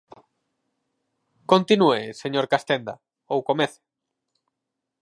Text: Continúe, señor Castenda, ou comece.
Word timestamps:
Continúe, 1.51 2.01
señor 2.21 2.45
Castenda, 2.53 2.93
ou 3.33 3.39
comece. 3.49 3.81